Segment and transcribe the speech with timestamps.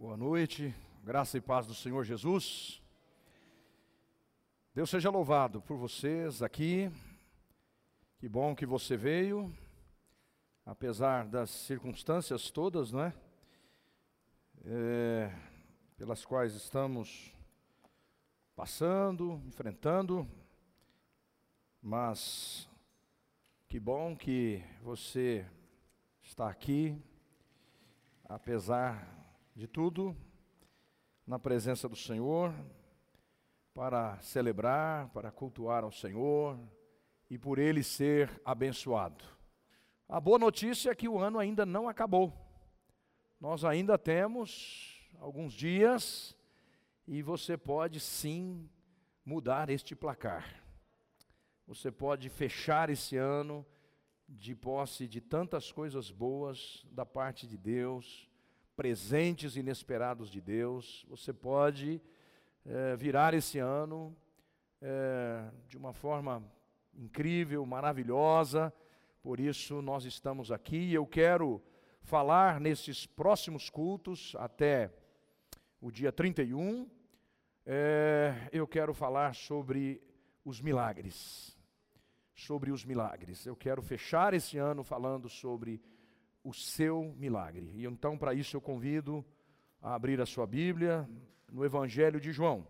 [0.00, 0.72] Boa noite,
[1.02, 2.80] graça e paz do Senhor Jesus.
[4.72, 6.88] Deus seja louvado por vocês aqui.
[8.20, 9.52] Que bom que você veio,
[10.64, 13.14] apesar das circunstâncias todas, não é?
[14.66, 15.34] é
[15.96, 17.34] pelas quais estamos
[18.54, 20.28] passando, enfrentando,
[21.82, 22.68] mas
[23.66, 25.44] que bom que você
[26.22, 26.96] está aqui,
[28.28, 29.17] apesar
[29.58, 30.16] de tudo,
[31.26, 32.54] na presença do Senhor,
[33.74, 36.56] para celebrar, para cultuar ao Senhor
[37.28, 39.24] e por Ele ser abençoado.
[40.08, 42.32] A boa notícia é que o ano ainda não acabou.
[43.40, 46.36] Nós ainda temos alguns dias
[47.04, 48.70] e você pode sim
[49.24, 50.62] mudar este placar.
[51.66, 53.66] Você pode fechar esse ano
[54.28, 58.27] de posse de tantas coisas boas da parte de Deus
[58.78, 61.04] presentes inesperados de Deus.
[61.08, 62.00] Você pode
[62.64, 64.16] é, virar esse ano
[64.80, 66.40] é, de uma forma
[66.94, 68.72] incrível, maravilhosa.
[69.20, 70.94] Por isso nós estamos aqui.
[70.94, 71.60] Eu quero
[72.02, 74.94] falar nesses próximos cultos até
[75.80, 76.88] o dia 31.
[77.66, 80.00] É, eu quero falar sobre
[80.44, 81.58] os milagres.
[82.32, 83.44] Sobre os milagres.
[83.44, 85.82] Eu quero fechar esse ano falando sobre
[86.48, 87.70] o seu milagre.
[87.74, 89.24] E então, para isso, eu convido
[89.82, 91.08] a abrir a sua Bíblia
[91.52, 92.66] no Evangelho de João.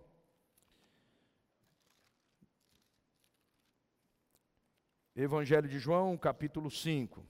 [5.14, 7.24] Evangelho de João, capítulo 5.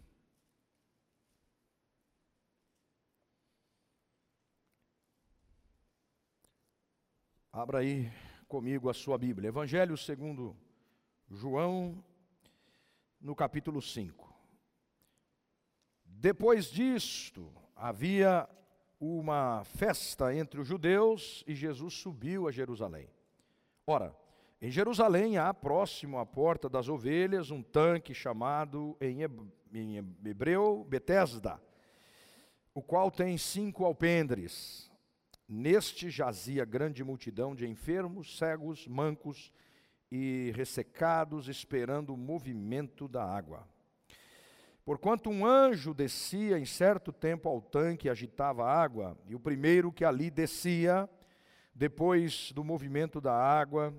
[7.52, 8.10] Abra aí
[8.46, 9.48] comigo a sua Bíblia.
[9.48, 10.56] Evangelho segundo
[11.30, 12.02] João,
[13.20, 14.27] no capítulo 5.
[16.20, 18.48] Depois disto, havia
[18.98, 23.08] uma festa entre os judeus e Jesus subiu a Jerusalém.
[23.86, 24.12] Ora,
[24.60, 29.20] em Jerusalém há próximo à porta das ovelhas um tanque chamado em
[30.24, 31.62] hebreu Betesda,
[32.74, 34.90] o qual tem cinco alpendres.
[35.48, 39.52] Neste jazia grande multidão de enfermos, cegos, mancos
[40.10, 43.64] e ressecados, esperando o movimento da água.
[44.88, 49.38] Porquanto um anjo descia em certo tempo ao tanque e agitava a água, e o
[49.38, 51.06] primeiro que ali descia,
[51.74, 53.94] depois do movimento da água,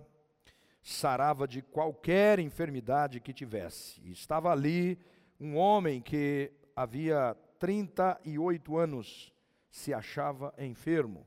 [0.82, 4.02] sarava de qualquer enfermidade que tivesse.
[4.04, 4.98] E estava ali
[5.40, 9.32] um homem que havia 38 anos
[9.70, 11.24] se achava enfermo.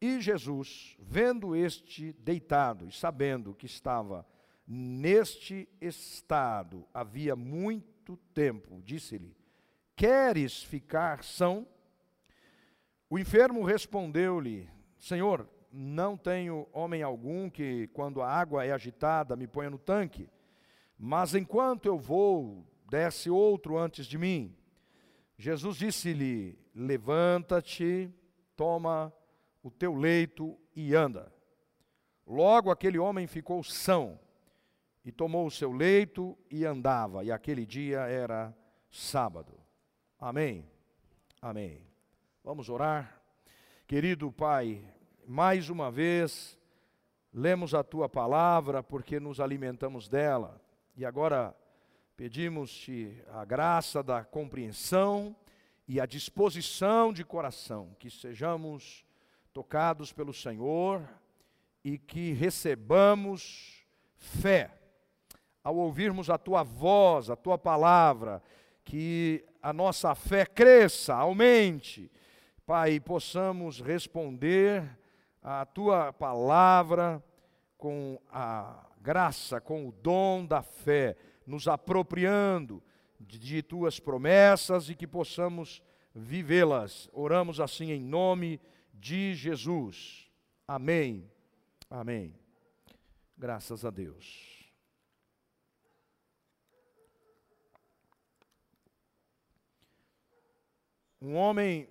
[0.00, 4.26] E Jesus, vendo este deitado e sabendo que estava
[4.66, 8.80] neste estado havia muito muito tempo.
[8.82, 9.36] Disse-lhe:
[9.94, 11.66] Queres ficar são?
[13.08, 14.68] O enfermo respondeu-lhe:
[14.98, 20.28] Senhor, não tenho homem algum que, quando a água é agitada, me ponha no tanque.
[20.98, 24.56] Mas enquanto eu vou, desce outro antes de mim.
[25.36, 28.10] Jesus disse-lhe: Levanta-te,
[28.56, 29.12] toma
[29.62, 31.32] o teu leito e anda.
[32.26, 34.18] Logo aquele homem ficou são
[35.04, 38.54] e tomou o seu leito e andava, e aquele dia era
[38.90, 39.58] sábado.
[40.18, 40.68] Amém.
[41.40, 41.86] Amém.
[42.44, 43.20] Vamos orar.
[43.86, 44.84] Querido Pai,
[45.26, 46.58] mais uma vez
[47.32, 50.60] lemos a tua palavra porque nos alimentamos dela.
[50.96, 51.56] E agora
[52.16, 55.34] pedimos-te a graça da compreensão
[55.88, 59.04] e a disposição de coração, que sejamos
[59.52, 61.08] tocados pelo Senhor
[61.82, 63.84] e que recebamos
[64.16, 64.79] fé
[65.62, 68.42] ao ouvirmos a tua voz, a tua palavra,
[68.84, 72.10] que a nossa fé cresça, aumente,
[72.70, 74.88] Pai, possamos responder
[75.42, 77.20] à tua palavra
[77.76, 82.80] com a graça, com o dom da fé, nos apropriando
[83.18, 85.82] de, de tuas promessas e que possamos
[86.14, 87.08] vivê-las.
[87.12, 88.60] Oramos assim em nome
[88.94, 90.30] de Jesus.
[90.68, 91.28] Amém.
[91.90, 92.32] Amém.
[93.36, 94.59] Graças a Deus.
[101.22, 101.86] Um homem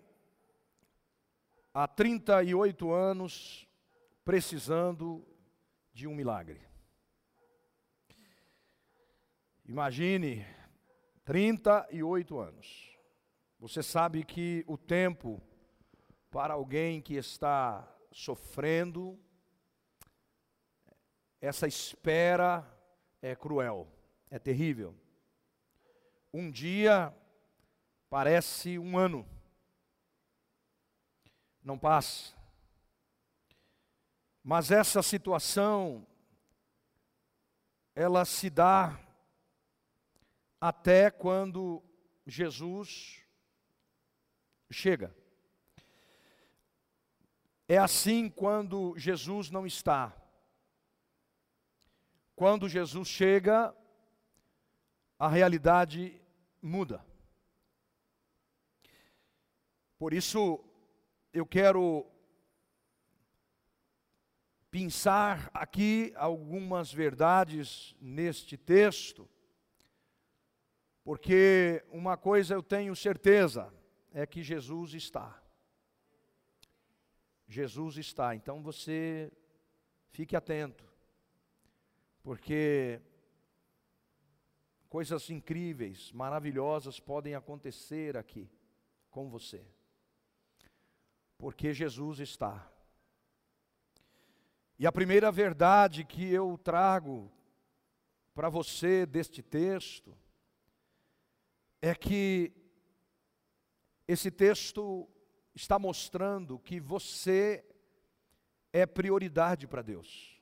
[1.71, 3.67] há 38 anos
[4.25, 5.23] precisando
[5.93, 6.59] de um milagre.
[9.65, 10.47] Imagine
[11.23, 12.97] 38 anos.
[13.59, 15.39] Você sabe que o tempo
[16.31, 19.19] para alguém que está sofrendo,
[21.39, 22.67] essa espera
[23.21, 23.87] é cruel,
[24.31, 24.95] é terrível.
[26.33, 27.15] Um dia
[28.09, 29.27] parece um ano.
[31.61, 32.33] não passa.
[34.43, 36.07] Mas essa situação,
[37.93, 38.99] ela se dá
[40.59, 41.83] até quando
[42.25, 43.23] Jesus
[44.71, 45.15] chega.
[47.67, 50.15] É assim quando Jesus não está.
[52.35, 53.75] Quando Jesus chega,
[55.19, 56.19] a realidade
[56.61, 57.05] muda.
[59.99, 60.63] Por isso,
[61.33, 62.09] eu quero
[64.71, 69.29] pensar aqui algumas verdades neste texto,
[71.03, 73.73] porque uma coisa eu tenho certeza,
[74.13, 75.43] é que Jesus está.
[77.45, 79.29] Jesus está, então você
[80.11, 80.89] fique atento,
[82.23, 83.01] porque
[84.87, 88.49] coisas incríveis, maravilhosas podem acontecer aqui
[89.11, 89.61] com você,
[91.39, 92.69] porque Jesus está.
[94.77, 97.31] E a primeira verdade que eu trago
[98.35, 100.15] para você deste texto
[101.81, 102.53] é que
[104.05, 105.09] esse texto
[105.55, 107.65] está mostrando que você
[108.73, 110.37] é prioridade para Deus.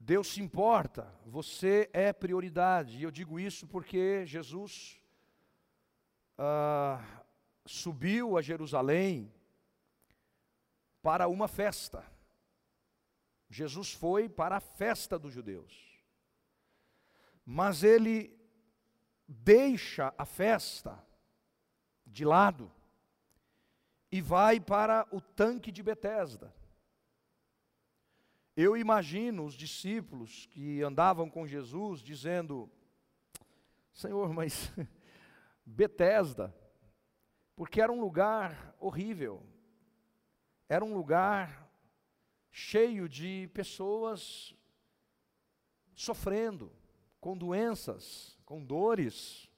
[0.00, 2.98] Deus se importa, você é prioridade.
[2.98, 4.98] E eu digo isso porque Jesus
[6.36, 7.23] ah,
[7.64, 9.32] subiu a Jerusalém
[11.02, 12.04] para uma festa.
[13.48, 15.94] Jesus foi para a festa dos judeus.
[17.44, 18.34] Mas ele
[19.28, 21.02] deixa a festa
[22.06, 22.70] de lado
[24.10, 26.54] e vai para o tanque de Betesda.
[28.56, 32.70] Eu imagino os discípulos que andavam com Jesus dizendo:
[33.92, 34.72] Senhor, mas
[35.66, 36.54] Betesda,
[37.56, 39.42] porque era um lugar horrível,
[40.68, 41.70] era um lugar
[42.50, 44.54] cheio de pessoas
[45.94, 46.72] sofrendo,
[47.20, 49.48] com doenças, com dores.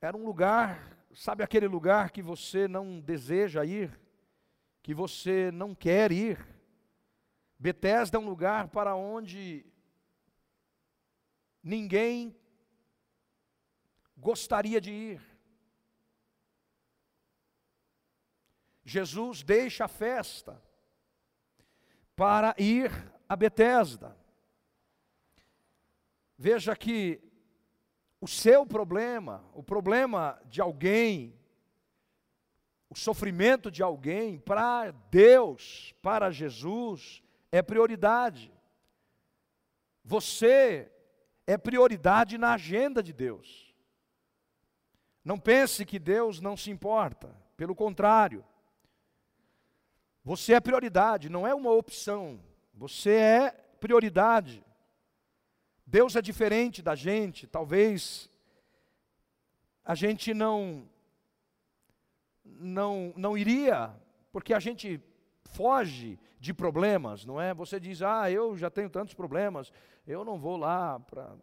[0.00, 4.00] Era um lugar, sabe aquele lugar que você não deseja ir,
[4.82, 6.44] que você não quer ir.
[7.58, 9.64] Betesda é um lugar para onde
[11.62, 12.36] ninguém
[14.16, 15.31] gostaria de ir.
[18.84, 20.62] Jesus deixa a festa
[22.16, 22.90] para ir
[23.28, 24.16] a Betesda.
[26.36, 27.22] Veja que
[28.20, 31.38] o seu problema, o problema de alguém,
[32.88, 38.52] o sofrimento de alguém, para Deus, para Jesus, é prioridade.
[40.04, 40.92] Você
[41.46, 43.74] é prioridade na agenda de Deus.
[45.24, 48.44] Não pense que Deus não se importa, pelo contrário.
[50.24, 52.40] Você é prioridade, não é uma opção.
[52.74, 54.64] Você é prioridade.
[55.84, 58.30] Deus é diferente da gente, talvez
[59.84, 60.88] a gente não
[62.44, 63.94] não não iria,
[64.30, 65.00] porque a gente
[65.44, 67.52] foge de problemas, não é?
[67.52, 69.72] Você diz: "Ah, eu já tenho tantos problemas,
[70.06, 71.36] eu não vou lá para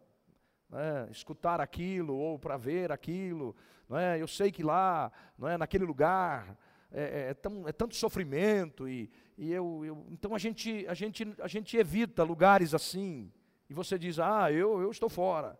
[0.69, 3.55] né, escutar aquilo ou para ver aquilo,
[3.89, 4.21] não é?
[4.21, 6.57] Eu sei que lá, não é, naquele lugar
[6.91, 10.93] é, é, é, tão, é tanto sofrimento e, e eu, eu, então a gente, a,
[10.93, 13.31] gente, a gente evita lugares assim
[13.69, 15.57] e você diz, ah, eu, eu estou fora.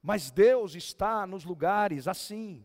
[0.00, 2.64] Mas Deus está nos lugares assim.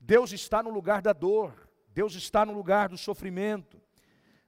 [0.00, 1.68] Deus está no lugar da dor.
[1.88, 3.80] Deus está no lugar do sofrimento.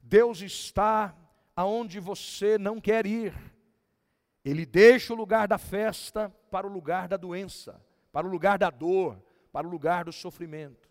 [0.03, 1.17] Deus está
[1.55, 3.33] aonde você não quer ir.
[4.45, 8.71] Ele deixa o lugar da festa para o lugar da doença, para o lugar da
[8.71, 10.90] dor, para o lugar do sofrimento.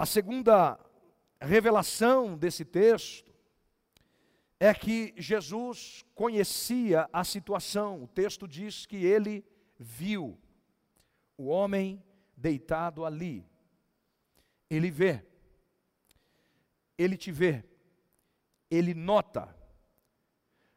[0.00, 0.80] A segunda
[1.38, 3.34] revelação desse texto
[4.58, 8.04] é que Jesus conhecia a situação.
[8.04, 9.44] O texto diz que ele
[9.78, 10.40] viu
[11.36, 12.02] o homem
[12.34, 13.46] deitado ali.
[14.70, 15.22] Ele vê,
[16.96, 17.62] ele te vê,
[18.70, 19.54] ele nota.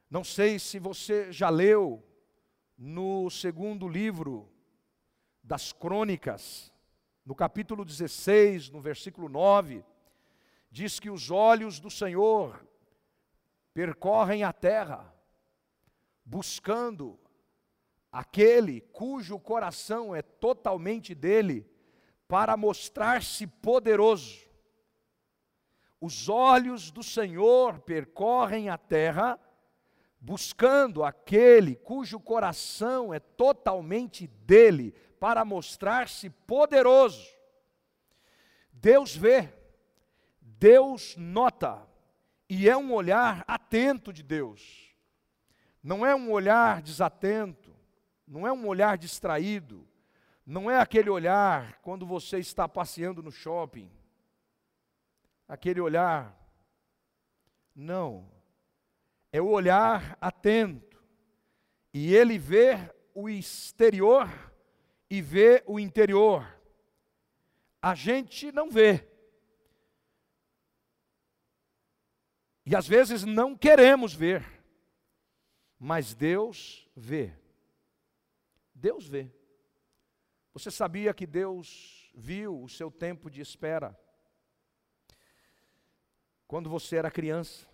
[0.10, 2.06] Não sei se você já leu
[2.78, 4.52] no segundo livro
[5.42, 6.73] das crônicas,
[7.26, 9.84] no capítulo 16, no versículo 9,
[10.70, 12.66] diz que os olhos do Senhor
[13.74, 15.14] percorrem a terra,
[16.26, 17.20] buscando
[18.12, 21.70] aquele cujo coração é totalmente dele,
[22.28, 24.42] para mostrar-se poderoso.
[26.02, 29.40] Os olhos do Senhor percorrem a terra,
[30.20, 37.26] buscando aquele cujo coração é totalmente dele, para mostrar-se poderoso.
[38.74, 39.54] Deus vê,
[40.42, 41.88] Deus nota,
[42.50, 44.94] e é um olhar atento de Deus.
[45.82, 47.74] Não é um olhar desatento,
[48.28, 49.88] não é um olhar distraído,
[50.46, 53.90] não é aquele olhar quando você está passeando no shopping.
[55.48, 56.38] Aquele olhar.
[57.74, 58.30] Não.
[59.32, 61.02] É o olhar atento.
[61.94, 64.53] E ele vê o exterior
[65.14, 66.44] e vê o interior.
[67.80, 69.08] A gente não vê.
[72.66, 74.44] E às vezes não queremos ver,
[75.78, 77.32] mas Deus vê.
[78.74, 79.32] Deus vê.
[80.52, 83.96] Você sabia que Deus viu o seu tempo de espera?
[86.48, 87.68] Quando você era criança,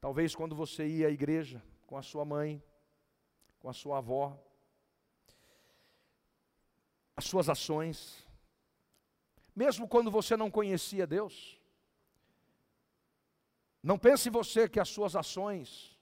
[0.00, 2.62] talvez quando você ia à igreja com a sua mãe,
[3.58, 4.40] com a sua avó,
[7.16, 8.26] as suas ações,
[9.54, 11.60] mesmo quando você não conhecia Deus,
[13.82, 15.98] não pense você que as suas ações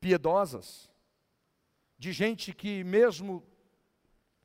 [0.00, 0.90] piedosas,
[1.98, 3.42] de gente que, mesmo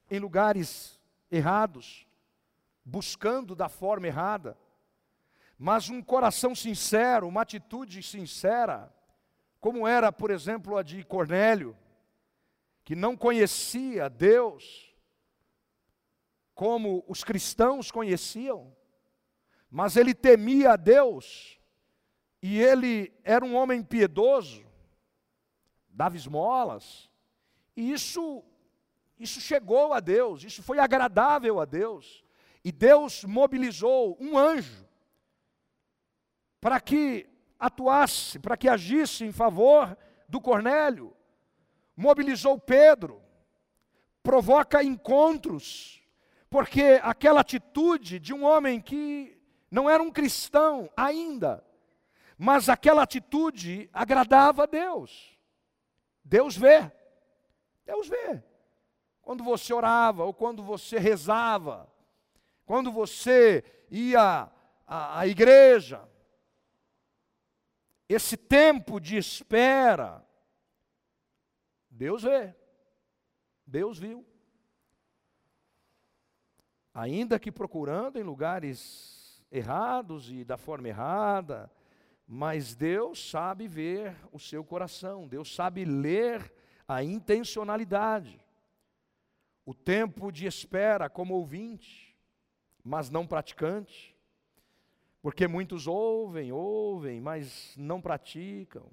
[0.10, 1.00] em lugares
[1.30, 2.08] errados,
[2.84, 4.58] buscando da forma errada,
[5.58, 8.94] mas um coração sincero, uma atitude sincera,
[9.60, 11.75] como era, por exemplo, a de Cornélio,
[12.84, 14.95] que não conhecia Deus
[16.56, 18.74] como os cristãos conheciam,
[19.70, 21.60] mas ele temia a Deus
[22.42, 24.66] e ele era um homem piedoso,
[25.90, 27.10] dava esmolas,
[27.76, 28.44] e isso,
[29.20, 32.24] isso chegou a Deus, isso foi agradável a Deus,
[32.64, 34.88] e Deus mobilizou um anjo
[36.62, 39.98] para que atuasse, para que agisse em favor
[40.30, 41.16] do Cornélio,
[41.96, 43.22] mobilizou Pedro,
[44.24, 46.05] provoca encontros,
[46.56, 49.38] porque aquela atitude de um homem que
[49.70, 51.62] não era um cristão ainda,
[52.38, 55.38] mas aquela atitude agradava a Deus.
[56.24, 56.90] Deus vê.
[57.86, 58.42] Deus vê.
[59.22, 61.92] Quando você orava, ou quando você rezava,
[62.66, 64.50] quando você ia
[64.88, 66.08] à, à igreja,
[68.08, 70.26] esse tempo de espera,
[71.92, 72.56] Deus vê.
[73.68, 74.26] Deus viu.
[76.98, 81.70] Ainda que procurando em lugares errados e da forma errada,
[82.25, 86.54] mas Deus sabe ver o seu coração, Deus sabe ler
[86.88, 88.40] a intencionalidade.
[89.66, 92.16] O tempo de espera como ouvinte,
[92.82, 94.16] mas não praticante.
[95.22, 98.90] Porque muitos ouvem, ouvem, mas não praticam.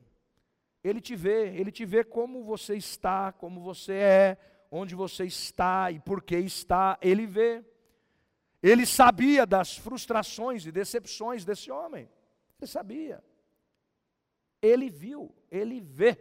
[0.83, 4.39] Ele te vê, ele te vê como você está, como você é,
[4.73, 7.65] onde você está e por que está, ele vê.
[8.63, 12.09] Ele sabia das frustrações e decepções desse homem.
[12.61, 13.25] Ele sabia.
[14.61, 16.17] Ele viu, ele vê.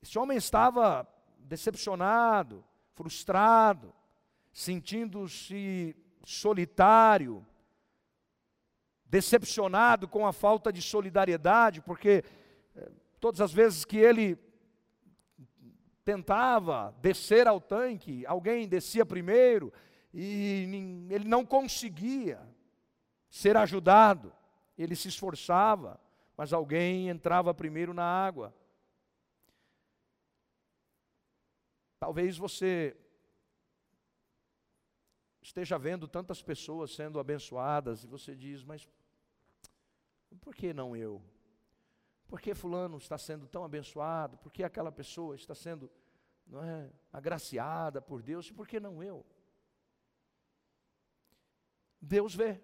[0.00, 1.06] Esse homem estava
[1.40, 2.64] decepcionado,
[2.94, 3.92] frustrado,
[4.52, 7.44] sentindo-se solitário,
[9.04, 12.24] decepcionado com a falta de solidariedade, porque
[12.76, 14.38] eh, todas as vezes que ele
[16.04, 19.72] tentava descer ao tanque, alguém descia primeiro
[20.12, 22.40] e ele não conseguia
[23.28, 24.32] ser ajudado
[24.82, 26.00] ele se esforçava,
[26.36, 28.54] mas alguém entrava primeiro na água.
[31.98, 32.96] Talvez você
[35.42, 38.88] esteja vendo tantas pessoas sendo abençoadas e você diz, mas
[40.40, 41.22] por que não eu?
[42.26, 44.38] Por que fulano está sendo tão abençoado?
[44.38, 45.90] Por que aquela pessoa está sendo
[46.46, 48.48] não é, agraciada por Deus?
[48.48, 49.26] E por que não eu?
[52.00, 52.60] Deus vê.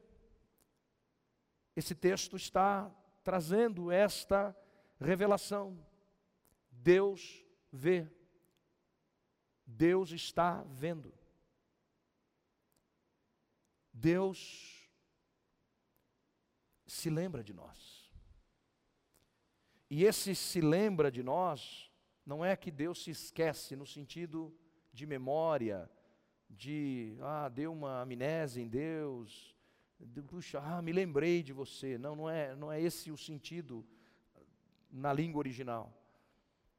[1.75, 2.91] Esse texto está
[3.23, 4.57] trazendo esta
[4.99, 5.85] revelação.
[6.71, 8.11] Deus vê.
[9.67, 11.13] Deus está vendo.
[13.93, 14.91] Deus
[16.87, 18.11] se lembra de nós.
[19.91, 21.93] E esse se lembra de nós
[22.25, 24.57] não é que Deus se esquece no sentido
[24.93, 25.89] de memória,
[26.49, 29.55] de ah, deu uma amnésia em Deus,
[30.27, 31.99] puxa, ah, me lembrei de você.
[31.99, 33.85] Não, não é, não é esse o sentido
[34.91, 35.93] na língua original.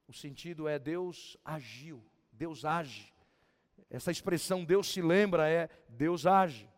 [0.07, 3.13] O sentido é Deus agiu, Deus age.
[3.89, 6.69] Essa expressão Deus se lembra é Deus age.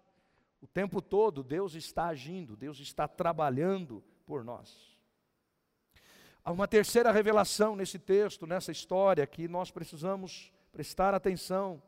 [0.61, 4.97] O tempo todo Deus está agindo, Deus está trabalhando por nós.
[6.43, 11.81] Há uma terceira revelação nesse texto, nessa história, que nós precisamos prestar atenção.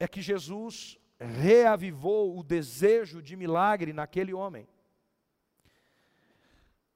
[0.00, 4.66] É que Jesus reavivou o desejo de milagre naquele homem.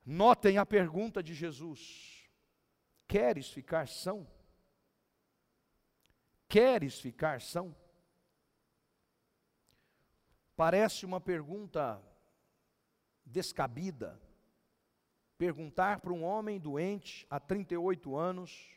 [0.04, 2.26] Notem a pergunta de Jesus:
[3.06, 4.26] Queres ficar são?
[6.48, 7.76] Queres ficar são?
[10.56, 12.02] Parece uma pergunta
[13.24, 14.20] descabida.
[15.36, 18.70] Perguntar para um homem doente há 38 anos,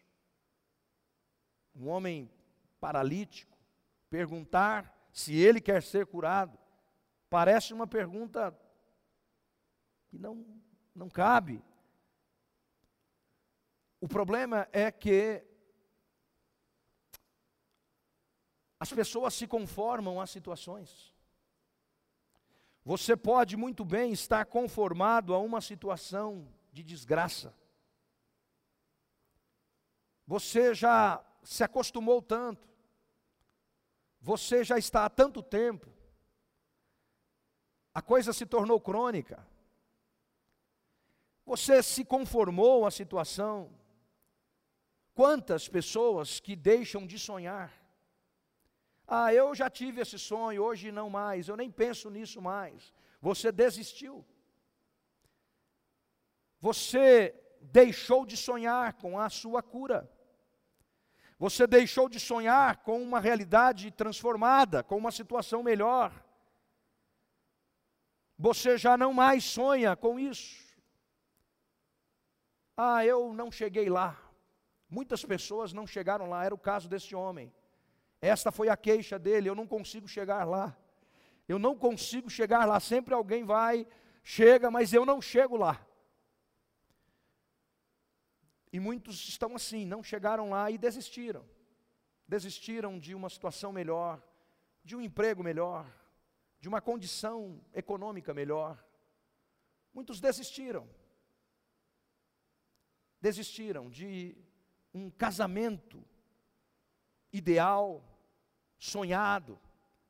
[1.76, 2.32] um homem
[2.80, 3.57] paralítico,
[4.10, 6.58] perguntar se ele quer ser curado,
[7.30, 8.58] parece uma pergunta
[10.08, 10.46] que não,
[10.96, 11.64] não cabe.
[14.00, 15.44] O problema é que
[18.80, 21.14] as pessoas se conformam às situações.
[22.86, 27.54] Você pode muito bem estar conformado a uma situação de desgraça.
[30.26, 32.68] Você já se acostumou tanto.
[34.32, 35.88] Você já está há tanto tempo.
[37.94, 39.38] A coisa se tornou crônica.
[41.46, 43.56] Você se conformou à situação.
[45.16, 47.72] Quantas pessoas que deixam de sonhar
[49.08, 52.94] ah, eu já tive esse sonho, hoje não mais, eu nem penso nisso mais.
[53.22, 54.26] Você desistiu.
[56.60, 60.12] Você deixou de sonhar com a sua cura.
[61.40, 66.12] Você deixou de sonhar com uma realidade transformada, com uma situação melhor.
[68.38, 70.66] Você já não mais sonha com isso.
[72.76, 74.20] Ah, eu não cheguei lá.
[74.90, 77.54] Muitas pessoas não chegaram lá, era o caso deste homem.
[78.22, 80.76] Esta foi a queixa dele: eu não consigo chegar lá.
[81.48, 82.80] Eu não consigo chegar lá.
[82.80, 83.88] Sempre alguém vai,
[84.24, 85.87] chega, mas eu não chego lá.
[88.72, 91.46] E muitos estão assim, não chegaram lá e desistiram.
[92.28, 94.22] Desistiram de uma situação melhor,
[94.84, 95.90] de um emprego melhor,
[96.60, 98.84] de uma condição econômica melhor.
[99.94, 100.88] Muitos desistiram.
[103.22, 104.38] Desistiram de
[104.94, 106.04] um casamento
[107.32, 108.04] ideal,
[108.78, 109.60] sonhado,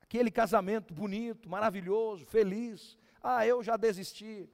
[0.02, 2.98] aquele casamento bonito, maravilhoso, feliz.
[3.22, 4.50] Ah, eu já desisti.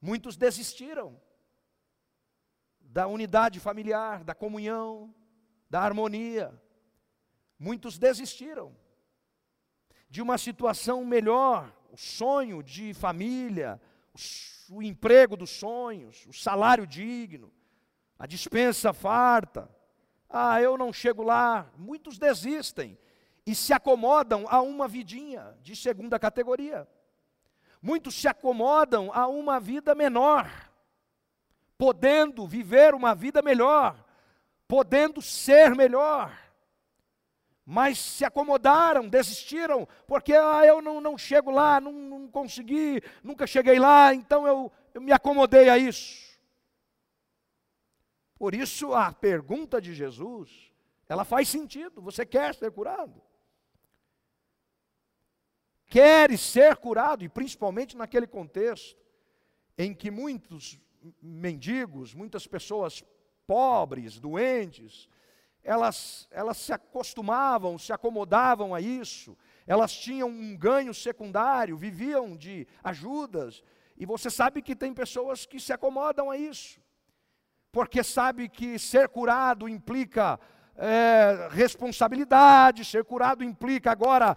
[0.00, 1.20] Muitos desistiram
[2.92, 5.14] da unidade familiar, da comunhão,
[5.68, 6.52] da harmonia.
[7.58, 8.76] Muitos desistiram
[10.10, 13.80] de uma situação melhor, o sonho de família,
[14.70, 17.50] o, emprego dos sonhos, o salário digno,
[18.18, 19.74] a dispensa farta.
[20.28, 21.72] Ah, eu não chego lá.
[21.78, 22.98] Muitos desistem
[23.46, 26.86] e se acomodam a uma vidinha de segunda categoria.
[27.80, 30.71] Muitos se acomodam a uma vida menor,
[31.82, 34.06] podendo viver uma vida melhor,
[34.68, 36.32] podendo ser melhor.
[37.66, 43.48] Mas se acomodaram, desistiram, porque ah, eu não, não chego lá, não, não consegui, nunca
[43.48, 46.38] cheguei lá, então eu, eu me acomodei a isso.
[48.36, 50.72] Por isso a pergunta de Jesus,
[51.08, 52.00] ela faz sentido.
[52.00, 53.20] Você quer ser curado?
[55.86, 58.96] Queres ser curado, e principalmente naquele contexto
[59.76, 60.78] em que muitos
[61.20, 63.04] mendigos, muitas pessoas
[63.46, 65.08] pobres, doentes,
[65.62, 69.36] elas, elas se acostumavam, se acomodavam a isso,
[69.66, 73.62] elas tinham um ganho secundário, viviam de ajudas,
[73.96, 76.80] e você sabe que tem pessoas que se acomodam a isso.
[77.70, 80.38] Porque sabe que ser curado implica
[80.82, 84.36] é, responsabilidade, ser curado implica agora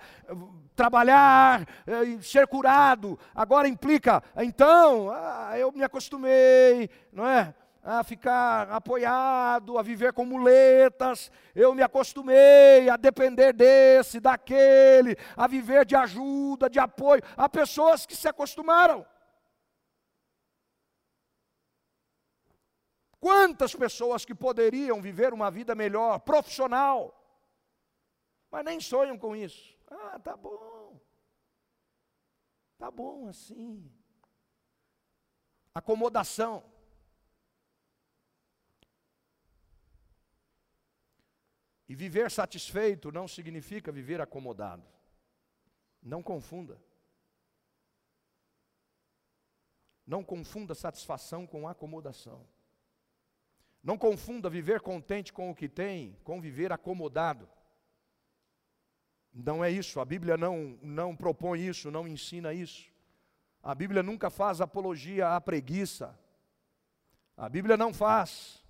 [0.75, 7.51] trabalhar, é, ser curado, agora implica, então, ah, eu me acostumei, não é?
[7.83, 15.47] A ficar apoiado, a viver com muletas, eu me acostumei a depender desse, daquele, a
[15.47, 17.21] viver de ajuda, de apoio.
[17.37, 19.05] Há pessoas que se acostumaram.
[23.25, 27.11] Quantas pessoas que poderiam viver uma vida melhor, profissional,
[28.51, 29.75] mas nem sonham com isso.
[29.89, 31.01] Ah, tá bom.
[32.77, 33.91] Tá bom assim.
[35.73, 36.63] Acomodação.
[41.89, 44.87] E viver satisfeito não significa viver acomodado.
[45.99, 46.79] Não confunda.
[50.05, 52.47] Não confunda satisfação com acomodação.
[53.85, 57.47] Não confunda viver contente com o que tem com viver acomodado.
[59.31, 62.89] Não é isso, a Bíblia não, não propõe isso, não ensina isso.
[63.61, 66.19] A Bíblia nunca faz apologia à preguiça.
[67.37, 68.63] A Bíblia não faz.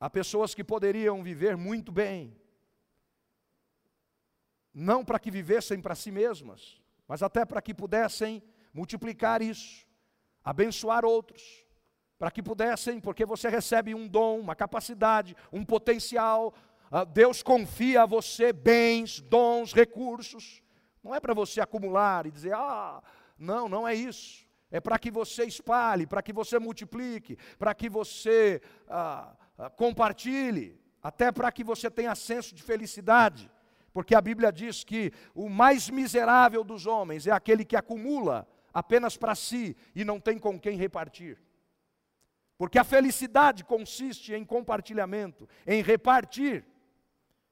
[0.00, 2.36] Há pessoas que poderiam viver muito bem,
[4.74, 8.42] não para que vivessem para si mesmas, mas até para que pudessem
[8.74, 9.86] multiplicar isso,
[10.42, 11.64] abençoar outros,
[12.22, 16.54] para que pudessem, porque você recebe um dom, uma capacidade, um potencial,
[16.88, 20.62] ah, Deus confia a você bens, dons, recursos,
[21.02, 23.02] não é para você acumular e dizer, ah,
[23.36, 24.46] não, não é isso.
[24.70, 30.80] É para que você espalhe, para que você multiplique, para que você ah, ah, compartilhe,
[31.02, 33.50] até para que você tenha senso de felicidade.
[33.92, 39.16] Porque a Bíblia diz que o mais miserável dos homens é aquele que acumula apenas
[39.16, 41.36] para si e não tem com quem repartir.
[42.62, 46.64] Porque a felicidade consiste em compartilhamento, em repartir.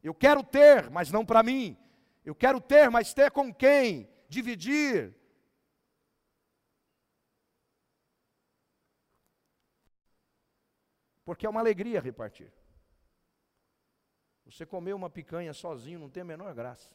[0.04, 1.76] Eu quero ter, mas não para mim.
[2.24, 4.08] Eu quero ter, mas ter com quem?
[4.28, 5.12] Dividir,
[11.24, 12.52] Porque é uma alegria repartir.
[14.44, 16.94] Você comer uma picanha sozinho não tem a menor graça.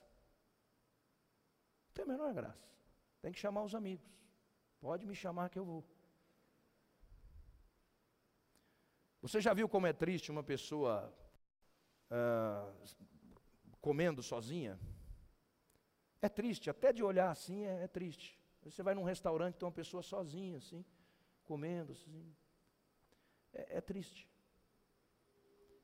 [1.88, 2.66] Não tem a menor graça.
[3.22, 4.10] Tem que chamar os amigos.
[4.80, 5.95] Pode me chamar que eu vou.
[9.26, 11.12] Você já viu como é triste uma pessoa
[12.12, 12.72] uh,
[13.82, 14.80] comendo sozinha?
[16.22, 18.40] É triste, até de olhar assim é, é triste.
[18.62, 20.86] Você vai num restaurante, tem uma pessoa sozinha, assim,
[21.44, 22.36] comendo, assim
[23.52, 24.30] é, é triste.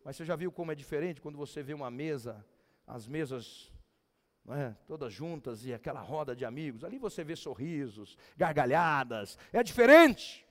[0.04, 2.46] Mas você já viu como é diferente quando você vê uma mesa,
[2.86, 3.74] as mesas
[4.50, 6.84] é, todas juntas e aquela roda de amigos.
[6.84, 9.36] Ali você vê sorrisos, gargalhadas.
[9.52, 10.46] É diferente.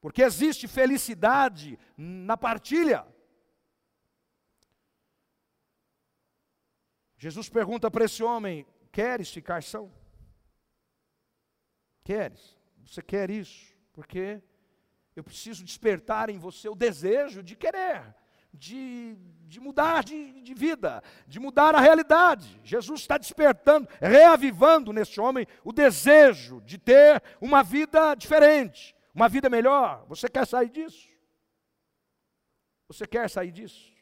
[0.00, 3.06] Porque existe felicidade na partilha.
[7.16, 9.92] Jesus pergunta para esse homem: Queres ficar são?
[12.02, 12.56] Queres?
[12.84, 13.74] Você quer isso?
[13.92, 14.42] Porque
[15.14, 18.14] eu preciso despertar em você o desejo de querer,
[18.54, 22.58] de, de mudar de, de vida, de mudar a realidade.
[22.64, 29.48] Jesus está despertando, reavivando neste homem o desejo de ter uma vida diferente, uma vida
[29.48, 30.04] melhor.
[30.06, 31.08] Você quer sair disso?
[32.88, 33.92] Você quer sair disso?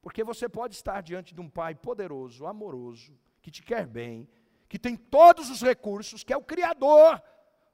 [0.00, 4.28] Porque você pode estar diante de um pai poderoso, amoroso, que te quer bem,
[4.68, 7.22] que tem todos os recursos, que é o Criador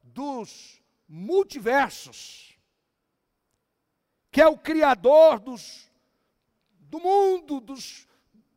[0.03, 2.59] dos multiversos,
[4.31, 5.91] que é o criador dos,
[6.69, 8.07] do mundo, dos,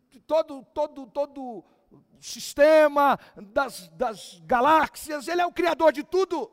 [0.10, 1.64] de todo, todo, todo
[2.20, 3.20] sistema,
[3.54, 6.52] das, das galáxias, ele é o criador de tudo.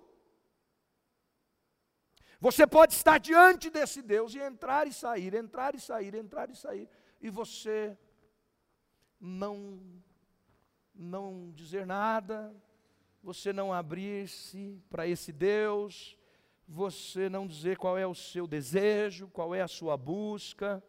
[2.40, 6.56] Você pode estar diante desse Deus e entrar e sair, entrar e sair, entrar e
[6.56, 6.88] sair,
[7.20, 7.98] e você
[9.20, 9.80] não
[11.00, 12.52] não dizer nada,
[13.22, 16.18] você não abrir-se para esse Deus,
[16.66, 20.82] você não dizer qual é o seu desejo, qual é a sua busca.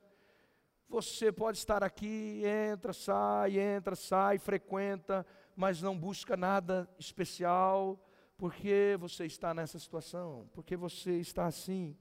[0.89, 5.23] Você pode estar aqui, entra, sai, entra, sai, frequenta,
[5.55, 8.03] mas não busca nada especial,
[8.35, 11.95] porque você está nessa situação, porque você está assim.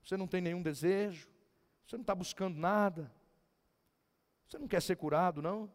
[0.00, 1.28] Você não tem nenhum desejo,
[1.84, 3.12] você não está buscando nada.
[4.46, 5.68] Você não quer ser curado, não?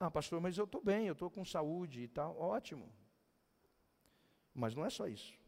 [0.00, 2.36] Ah, pastor, mas eu estou bem, eu estou com saúde e tal.
[2.36, 2.92] Ótimo.
[4.52, 5.41] Mas não é só isso.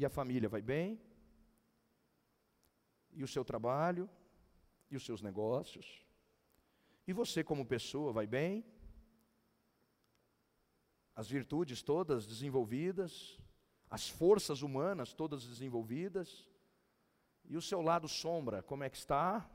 [0.00, 0.98] E a família vai bem?
[3.12, 4.08] E o seu trabalho?
[4.90, 5.86] E os seus negócios?
[7.06, 8.64] E você, como pessoa, vai bem?
[11.14, 13.38] As virtudes todas desenvolvidas?
[13.90, 16.48] As forças humanas todas desenvolvidas?
[17.44, 19.46] E o seu lado sombra, como é que está?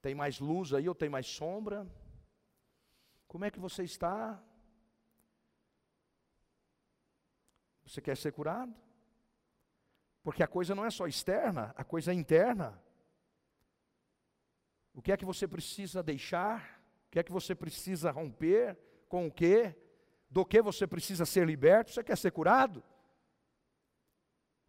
[0.00, 1.84] Tem mais luz aí ou tem mais sombra?
[3.26, 4.40] Como é que você está?
[7.84, 8.72] Você quer ser curado?
[10.28, 12.78] Porque a coisa não é só externa, a coisa é interna.
[14.92, 16.82] O que é que você precisa deixar?
[17.06, 18.76] O que é que você precisa romper?
[19.08, 19.74] Com o que?
[20.28, 21.92] Do que você precisa ser liberto?
[21.92, 22.84] Você quer ser curado?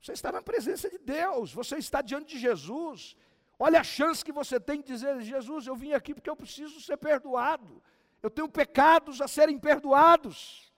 [0.02, 3.18] Você está na presença de Deus, você está diante de Jesus.
[3.60, 6.80] Olha a chance que você tem de dizer: Jesus, eu vim aqui porque eu preciso
[6.80, 7.84] ser perdoado.
[8.24, 10.72] Eu tenho pecados a serem perdoados.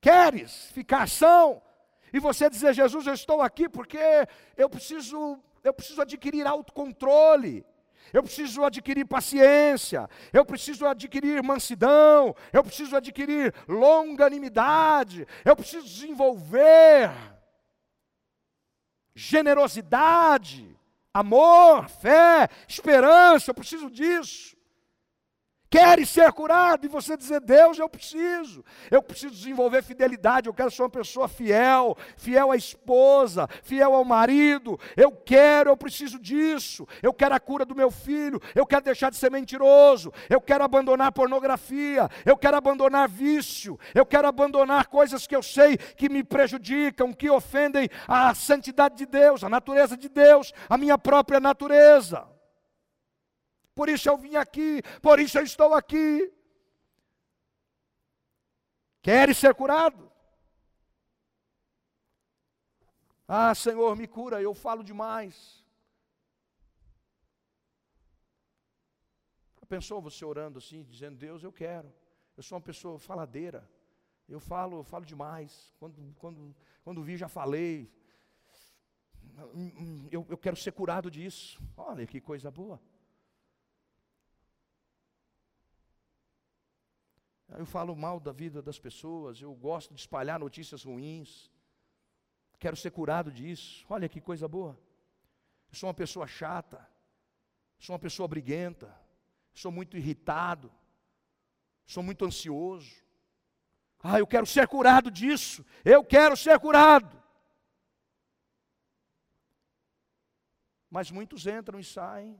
[0.00, 1.62] Queres ficar são?
[2.14, 3.98] E você dizer: Jesus, eu estou aqui porque
[4.56, 7.66] eu preciso, eu preciso adquirir autocontrole.
[8.12, 17.10] Eu preciso adquirir paciência, eu preciso adquirir mansidão, eu preciso adquirir longanimidade, eu preciso desenvolver
[19.16, 20.78] generosidade
[21.12, 24.53] amor, fé, esperança, eu preciso disso
[25.74, 30.70] queres ser curado, e você dizer, Deus, eu preciso, eu preciso desenvolver fidelidade, eu quero
[30.70, 36.86] ser uma pessoa fiel, fiel à esposa, fiel ao marido, eu quero, eu preciso disso,
[37.02, 40.62] eu quero a cura do meu filho, eu quero deixar de ser mentiroso, eu quero
[40.62, 46.22] abandonar pornografia, eu quero abandonar vício, eu quero abandonar coisas que eu sei que me
[46.22, 52.32] prejudicam, que ofendem a santidade de Deus, a natureza de Deus, a minha própria natureza
[53.74, 56.32] por isso eu vim aqui, por isso eu estou aqui.
[59.02, 60.10] Queres ser curado?
[63.26, 65.64] Ah, Senhor, me cura, eu falo demais.
[69.66, 71.92] Pensou você orando assim, dizendo, Deus, eu quero.
[72.36, 73.68] Eu sou uma pessoa faladeira.
[74.28, 75.74] Eu falo, eu falo demais.
[75.78, 77.90] Quando, quando, quando vi, já falei.
[80.10, 81.60] Eu, eu quero ser curado disso.
[81.76, 82.80] Olha que coisa boa.
[87.56, 91.50] Eu falo mal da vida das pessoas, eu gosto de espalhar notícias ruins.
[92.58, 93.84] Quero ser curado disso.
[93.88, 94.78] Olha que coisa boa.
[95.68, 96.84] Eu sou uma pessoa chata,
[97.78, 98.92] sou uma pessoa briguenta,
[99.52, 100.72] sou muito irritado,
[101.86, 102.92] sou muito ansioso.
[104.02, 105.64] Ah, eu quero ser curado disso.
[105.84, 107.22] Eu quero ser curado.
[110.90, 112.38] Mas muitos entram e saem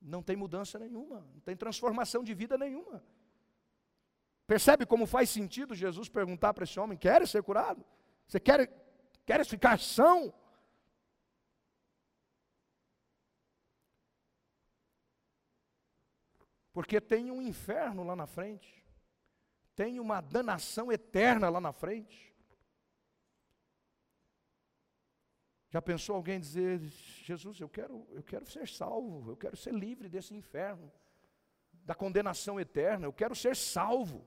[0.00, 3.02] não tem mudança nenhuma, não tem transformação de vida nenhuma.
[4.46, 7.84] Percebe como faz sentido Jesus perguntar para esse homem: quer ser curado?
[8.26, 8.70] Você quer,
[9.26, 10.32] quer ficar são?
[16.72, 18.84] Porque tem um inferno lá na frente,
[19.74, 22.27] tem uma danação eterna lá na frente.
[25.70, 30.08] Já pensou alguém dizer, Jesus, eu quero, eu quero ser salvo, eu quero ser livre
[30.08, 30.90] desse inferno,
[31.72, 34.26] da condenação eterna, eu quero ser salvo.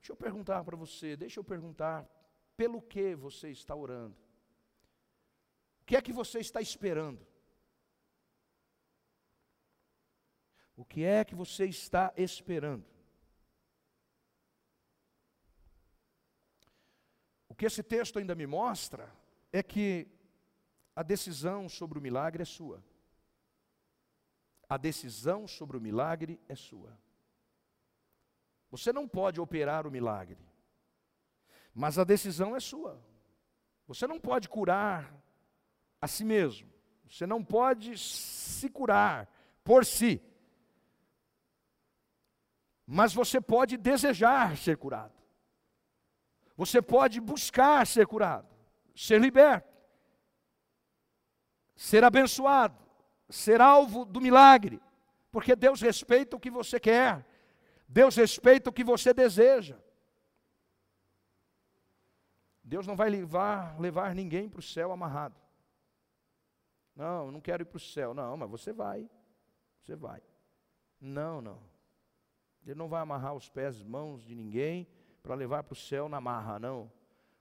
[0.00, 2.08] Deixa eu perguntar para você, deixa eu perguntar,
[2.56, 4.16] pelo que você está orando?
[5.80, 7.24] O que é que você está esperando?
[10.76, 12.91] O que é que você está esperando?
[17.52, 19.14] O que esse texto ainda me mostra
[19.52, 20.08] é que
[20.96, 22.82] a decisão sobre o milagre é sua.
[24.66, 26.98] A decisão sobre o milagre é sua.
[28.70, 30.38] Você não pode operar o milagre,
[31.74, 32.98] mas a decisão é sua.
[33.86, 35.14] Você não pode curar
[36.00, 36.72] a si mesmo.
[37.06, 39.30] Você não pode se curar
[39.62, 40.22] por si.
[42.86, 45.21] Mas você pode desejar ser curado.
[46.56, 48.48] Você pode buscar ser curado,
[48.94, 49.72] ser liberto,
[51.74, 52.76] ser abençoado,
[53.28, 54.80] ser alvo do milagre,
[55.30, 57.26] porque Deus respeita o que você quer,
[57.88, 59.78] Deus respeita o que você deseja.
[62.62, 65.34] Deus não vai levar, levar ninguém para o céu amarrado.
[66.94, 68.14] Não, eu não quero ir para o céu.
[68.14, 69.10] Não, mas você vai.
[69.80, 70.22] Você vai.
[71.00, 71.58] Não, não.
[72.64, 74.86] Ele não vai amarrar os pés mãos de ninguém
[75.22, 76.90] para levar para o céu na marra, não.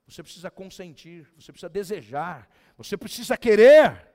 [0.07, 4.07] Você precisa consentir, você precisa desejar, você precisa querer.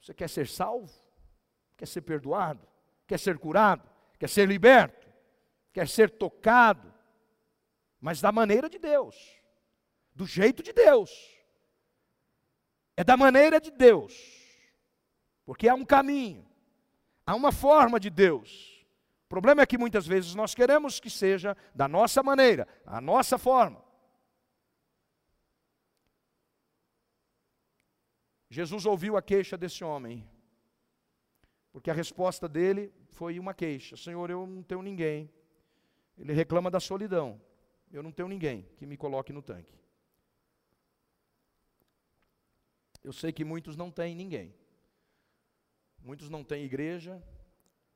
[0.00, 0.92] Você quer ser salvo?
[1.76, 2.66] Quer ser perdoado?
[3.06, 3.88] Quer ser curado?
[4.18, 5.08] Quer ser liberto?
[5.72, 6.92] Quer ser tocado?
[8.00, 9.16] Mas da maneira de Deus,
[10.14, 11.10] do jeito de Deus.
[12.96, 14.14] É da maneira de Deus,
[15.44, 16.46] porque há um caminho,
[17.26, 18.73] há uma forma de Deus
[19.28, 23.82] problema é que muitas vezes nós queremos que seja da nossa maneira, a nossa forma.
[28.50, 30.28] Jesus ouviu a queixa desse homem,
[31.72, 35.28] porque a resposta dele foi uma queixa: Senhor, eu não tenho ninguém.
[36.16, 37.40] Ele reclama da solidão.
[37.90, 39.78] Eu não tenho ninguém que me coloque no tanque.
[43.02, 44.54] Eu sei que muitos não têm ninguém.
[46.00, 47.22] Muitos não têm igreja,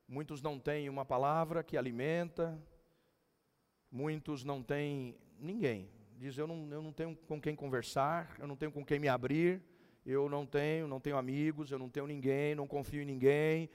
[0.08, 2.58] Muitos não têm uma palavra que alimenta,
[3.90, 5.90] muitos não têm ninguém.
[6.16, 9.06] Diz: eu não, eu não tenho com quem conversar, eu não tenho com quem me
[9.06, 9.62] abrir,
[10.06, 13.68] eu não tenho, não tenho amigos, eu não tenho ninguém, não confio em ninguém,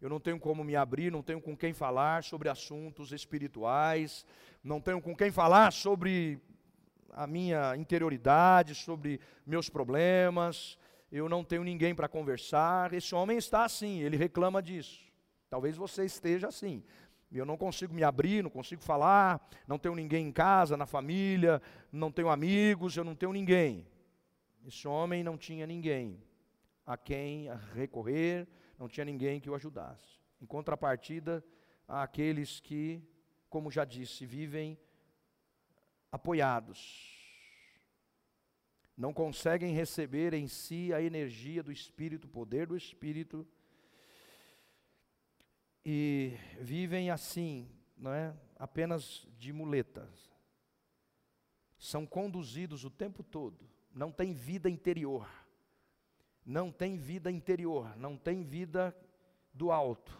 [0.00, 4.24] eu não tenho como me abrir, não tenho com quem falar sobre assuntos espirituais,
[4.62, 6.40] não tenho com quem falar sobre
[7.10, 10.78] a minha interioridade, sobre meus problemas,
[11.10, 12.94] eu não tenho ninguém para conversar.
[12.94, 15.09] Esse homem está assim, ele reclama disso.
[15.50, 16.82] Talvez você esteja assim.
[17.32, 21.60] Eu não consigo me abrir, não consigo falar, não tenho ninguém em casa, na família,
[21.92, 23.86] não tenho amigos, eu não tenho ninguém.
[24.66, 26.22] Esse homem não tinha ninguém
[26.86, 30.20] a quem recorrer, não tinha ninguém que o ajudasse.
[30.40, 31.44] Em contrapartida,
[31.86, 33.02] há aqueles que,
[33.48, 34.78] como já disse, vivem
[36.10, 37.16] apoiados,
[38.96, 43.46] não conseguem receber em si a energia do Espírito, o poder do Espírito,
[45.92, 48.32] e vivem assim, não é?
[48.56, 50.30] apenas de muletas.
[51.76, 55.28] São conduzidos o tempo todo, não tem vida interior.
[56.46, 58.96] Não tem vida interior, não tem vida
[59.52, 60.16] do alto.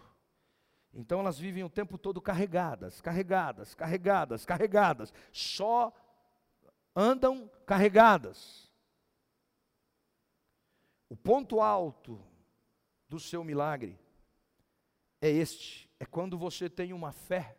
[0.93, 5.13] Então elas vivem o tempo todo carregadas, carregadas, carregadas, carregadas.
[5.31, 5.93] Só
[6.93, 8.69] andam carregadas.
[11.09, 12.21] O ponto alto
[13.09, 14.00] do seu milagre
[15.21, 17.55] é este: é quando você tem uma fé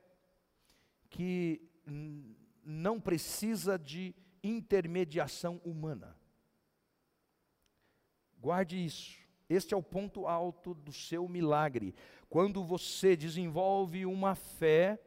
[1.08, 1.62] que
[2.64, 6.16] não precisa de intermediação humana.
[8.38, 9.16] Guarde isso.
[9.48, 11.94] Este é o ponto alto do seu milagre.
[12.28, 15.00] Quando você desenvolve uma fé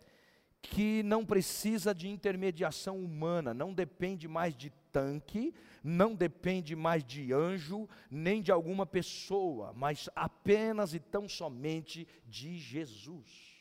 [0.66, 7.32] que não precisa de intermediação humana, não depende mais de tanque, não depende mais de
[7.32, 13.56] anjo, nem de alguma pessoa, mas apenas e tão somente de Jesus.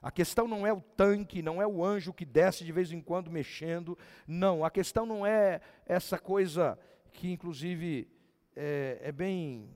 [0.00, 3.00] A questão não é o tanque, não é o anjo que desce de vez em
[3.00, 6.78] quando mexendo, não, a questão não é essa coisa
[7.12, 8.08] que, inclusive,
[8.54, 9.68] é, é bem.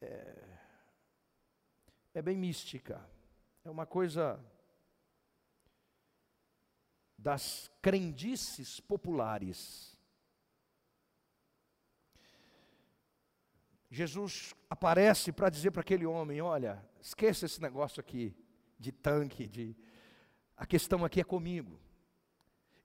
[0.00, 0.44] É,
[2.14, 3.04] é bem mística,
[3.68, 4.42] é uma coisa
[7.18, 9.94] das crendices populares.
[13.90, 18.34] Jesus aparece para dizer para aquele homem: olha, esqueça esse negócio aqui
[18.78, 19.76] de tanque, de
[20.56, 21.78] a questão aqui é comigo.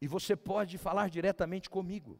[0.01, 2.19] E você pode falar diretamente comigo,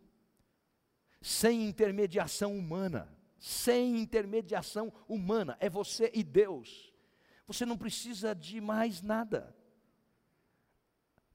[1.21, 6.92] sem intermediação humana, sem intermediação humana, é você e Deus.
[7.45, 9.56] Você não precisa de mais nada.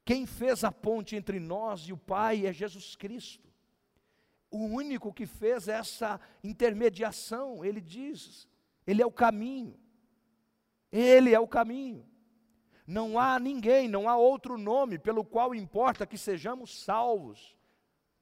[0.05, 3.47] Quem fez a ponte entre nós e o Pai é Jesus Cristo.
[4.51, 8.49] O único que fez essa intermediação, ele diz,
[8.87, 9.79] ele é o caminho.
[10.91, 12.09] Ele é o caminho.
[12.87, 17.55] Não há ninguém, não há outro nome pelo qual importa que sejamos salvos,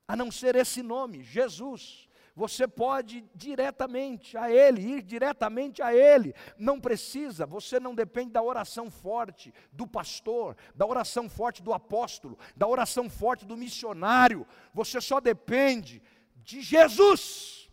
[0.08, 2.08] a não ser esse nome, Jesus.
[2.36, 6.34] Você pode ir diretamente a Ele, ir diretamente a Ele.
[6.58, 12.38] Não precisa, você não depende da oração forte do pastor, da oração forte do apóstolo,
[12.54, 14.46] da oração forte do missionário.
[14.74, 16.02] Você só depende
[16.36, 17.70] de Jesus.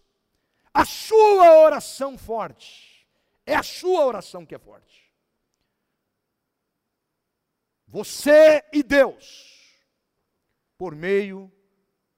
[0.74, 3.06] A sua oração forte.
[3.46, 5.12] É a sua oração que é forte.
[7.86, 9.78] Você e Deus,
[10.78, 11.52] por meio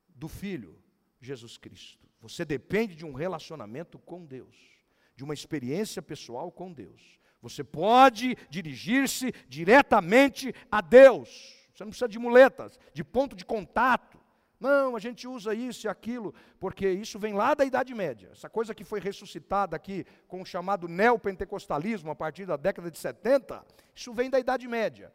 [0.10, 0.79] do Filho
[1.19, 2.04] Jesus Cristo.
[2.27, 4.57] Você depende de um relacionamento com Deus,
[5.15, 7.19] de uma experiência pessoal com Deus.
[7.39, 11.29] Você pode dirigir-se diretamente a Deus.
[11.71, 14.19] Você não precisa de muletas, de ponto de contato.
[14.59, 18.29] Não, a gente usa isso e aquilo, porque isso vem lá da Idade Média.
[18.31, 22.97] Essa coisa que foi ressuscitada aqui com o chamado neopentecostalismo a partir da década de
[22.97, 25.13] 70, isso vem da Idade Média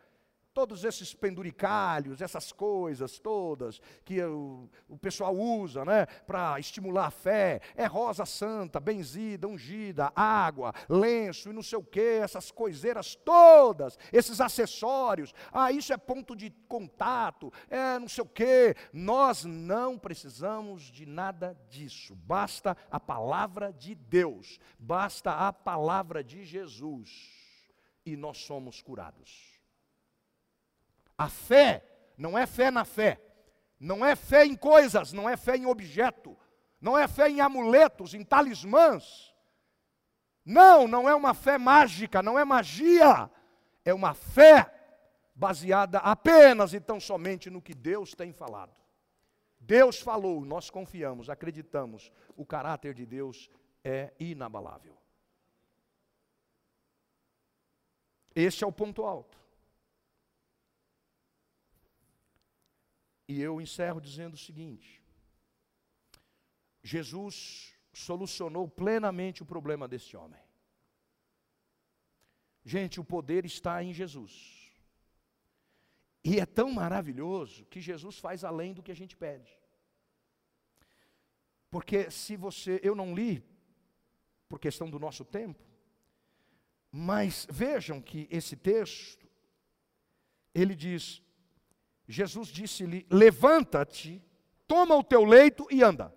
[0.61, 7.11] todos esses penduricalhos, essas coisas todas que o, o pessoal usa, né, para estimular a
[7.11, 13.15] fé, é rosa santa, benzida, ungida, água, lenço e não sei o que, essas coiseiras
[13.15, 19.47] todas, esses acessórios, ah, isso é ponto de contato, é não sei o que, nós
[19.47, 27.31] não precisamos de nada disso, basta a palavra de Deus, basta a palavra de Jesus,
[28.05, 29.50] e nós somos curados.
[31.21, 31.85] A fé
[32.17, 33.21] não é fé na fé,
[33.79, 36.35] não é fé em coisas, não é fé em objeto,
[36.81, 39.35] não é fé em amuletos, em talismãs.
[40.43, 43.31] Não, não é uma fé mágica, não é magia.
[43.85, 44.75] É uma fé
[45.35, 48.75] baseada apenas e tão somente no que Deus tem falado.
[49.59, 53.51] Deus falou, nós confiamos, acreditamos, o caráter de Deus
[53.85, 54.97] é inabalável.
[58.35, 59.40] Este é o ponto alto.
[63.33, 65.01] E eu encerro dizendo o seguinte:
[66.83, 67.37] Jesus
[67.93, 70.43] solucionou plenamente o problema desse homem.
[72.65, 74.33] Gente, o poder está em Jesus.
[76.25, 79.53] E é tão maravilhoso que Jesus faz além do que a gente pede.
[81.71, 83.33] Porque se você, eu não li,
[84.49, 85.65] por questão do nosso tempo,
[86.93, 89.25] Mas vejam que esse texto,
[90.53, 91.23] ele diz:
[92.11, 94.21] Jesus disse-lhe: Levanta-te,
[94.67, 96.13] toma o teu leito e anda.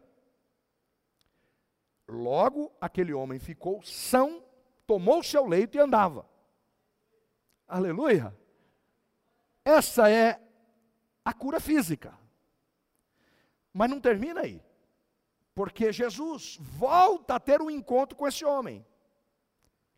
[2.08, 4.44] Logo aquele homem ficou são,
[4.88, 6.28] tomou o seu leito e andava.
[7.68, 8.36] Aleluia!
[9.64, 10.42] Essa é
[11.24, 12.18] a cura física.
[13.72, 14.64] Mas não termina aí.
[15.54, 18.84] Porque Jesus volta a ter um encontro com esse homem.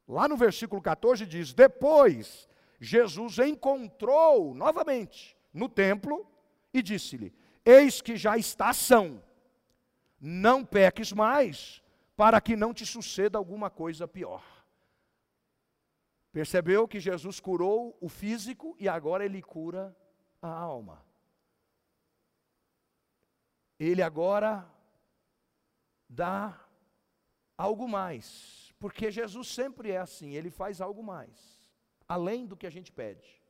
[0.06, 2.50] Lá no versículo 14 diz: Depois
[2.82, 6.30] Jesus encontrou novamente no templo
[6.74, 7.34] e disse-lhe:
[7.64, 9.24] Eis que já está são,
[10.20, 11.82] não peques mais,
[12.16, 14.44] para que não te suceda alguma coisa pior.
[16.32, 19.96] Percebeu que Jesus curou o físico e agora ele cura
[20.42, 21.04] a alma.
[23.80, 24.70] Ele agora
[26.10, 26.60] dá
[27.58, 31.72] algo mais, porque Jesus sempre é assim, ele faz algo mais,
[32.08, 33.45] além do que a gente pede.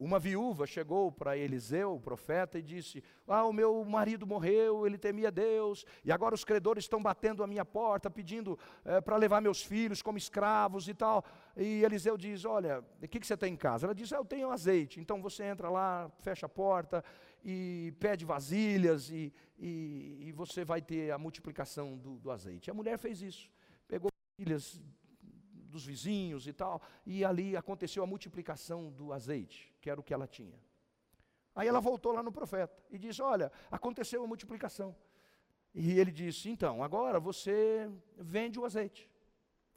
[0.00, 4.96] Uma viúva chegou para Eliseu, o profeta, e disse: Ah, o meu marido morreu, ele
[4.96, 9.42] temia Deus, e agora os credores estão batendo a minha porta, pedindo é, para levar
[9.42, 11.22] meus filhos como escravos e tal.
[11.54, 13.84] E Eliseu diz: Olha, o que, que você tem em casa?
[13.84, 14.98] Ela diz: ah, Eu tenho azeite.
[14.98, 17.04] Então você entra lá, fecha a porta
[17.44, 22.70] e pede vasilhas, e, e, e você vai ter a multiplicação do, do azeite.
[22.70, 23.50] A mulher fez isso,
[23.86, 24.80] pegou vasilhas
[25.70, 30.12] dos vizinhos e tal, e ali aconteceu a multiplicação do azeite, que era o que
[30.12, 30.58] ela tinha.
[31.54, 34.94] Aí ela voltou lá no profeta e disse: Olha, aconteceu a multiplicação.
[35.74, 39.10] E ele disse: Então, agora você vende o azeite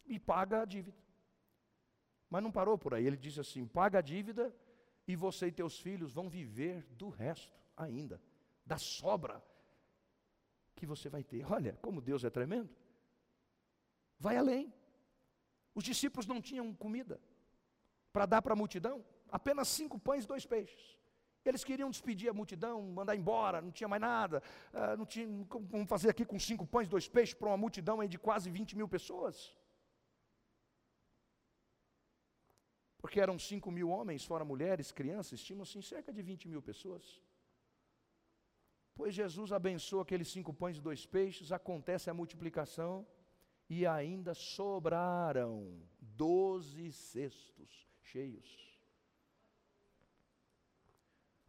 [0.05, 1.03] e paga a dívida.
[2.29, 4.51] Mas não parou por aí, ele disse assim: paga a dívida
[5.07, 8.19] e você e teus filhos vão viver do resto ainda,
[8.65, 9.43] da sobra
[10.75, 11.45] que você vai ter.
[11.51, 12.75] Olha como Deus é tremendo.
[14.19, 14.73] Vai além.
[15.75, 17.19] Os discípulos não tinham comida
[18.11, 20.97] para dar para a multidão, apenas cinco pães e dois peixes.
[21.45, 24.41] Eles queriam despedir a multidão, mandar embora, não tinha mais nada,
[24.73, 28.05] uh, não tinha como fazer aqui com cinco pães e dois peixes para uma multidão
[28.07, 29.53] de quase 20 mil pessoas.
[32.99, 37.21] Porque eram cinco mil homens, fora mulheres, crianças, estimam-se em cerca de 20 mil pessoas.
[38.95, 43.05] Pois Jesus abençoa aqueles cinco pães e dois peixes, acontece a multiplicação,
[43.69, 48.63] e ainda sobraram doze cestos cheios.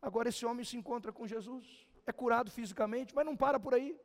[0.01, 3.99] Agora esse homem se encontra com Jesus, é curado fisicamente, mas não para por aí.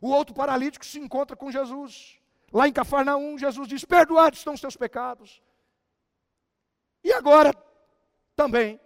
[0.00, 2.20] O outro paralítico se encontra com Jesus.
[2.52, 5.42] Lá em Cafarnaum, Jesus diz: Perdoados estão os teus pecados.
[7.02, 7.52] E agora
[8.36, 8.80] também,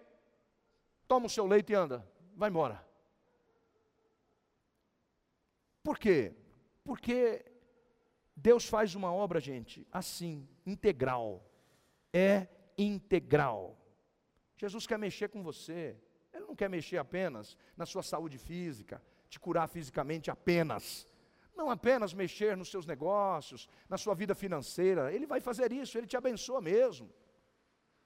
[1.07, 2.87] toma o seu leite e anda, vai embora.
[5.83, 6.35] Por quê?
[6.85, 7.45] Porque
[8.41, 11.45] Deus faz uma obra, gente, assim, integral.
[12.13, 13.77] É integral.
[14.57, 15.97] Jesus quer mexer com você.
[16.33, 21.09] Ele não quer mexer apenas na sua saúde física, te curar fisicamente apenas.
[21.57, 25.13] Não apenas mexer nos seus negócios, na sua vida financeira.
[25.13, 27.11] Ele vai fazer isso, ele te abençoa mesmo.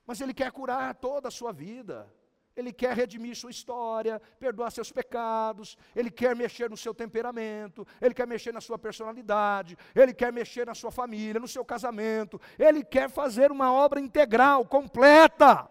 [0.06, 2.10] Mas ele quer curar toda a sua vida.
[2.56, 8.12] Ele quer redimir sua história, perdoar seus pecados, ele quer mexer no seu temperamento, ele
[8.12, 12.84] quer mexer na sua personalidade, ele quer mexer na sua família, no seu casamento, ele
[12.84, 15.70] quer fazer uma obra integral, completa.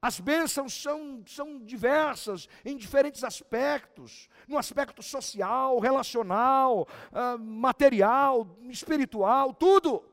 [0.00, 9.54] As bênçãos são, são diversas, em diferentes aspectos: no aspecto social, relacional, uh, material, espiritual,
[9.54, 10.04] tudo.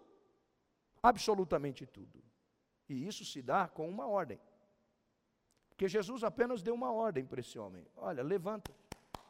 [1.01, 2.23] Absolutamente tudo.
[2.88, 4.39] E isso se dá com uma ordem.
[5.74, 8.71] Porque Jesus apenas deu uma ordem para esse homem: Olha, levanta,